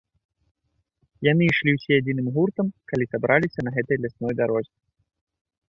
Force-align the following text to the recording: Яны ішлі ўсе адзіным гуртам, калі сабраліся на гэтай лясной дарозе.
Яны 1.31 1.43
ішлі 1.49 1.75
ўсе 1.75 1.93
адзіным 2.01 2.27
гуртам, 2.39 2.67
калі 2.93 3.05
сабраліся 3.11 3.59
на 3.69 3.79
гэтай 3.79 3.97
лясной 4.07 4.33
дарозе. 4.43 4.73